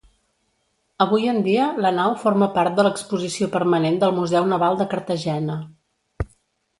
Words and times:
Avui 1.03 1.25
en 1.33 1.35
dia 1.47 1.65
la 1.85 1.91
nau 1.97 2.15
forma 2.23 2.47
part 2.55 2.79
de 2.79 2.85
l'exposició 2.87 3.49
permanent 3.57 3.99
del 4.05 4.15
Museu 4.21 4.49
Naval 4.55 4.79
de 4.81 4.89
Cartagena. 4.95 5.59